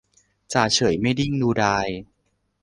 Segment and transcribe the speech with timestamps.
[0.53, 1.87] จ่าเฉยไม่นิ่งดูดาย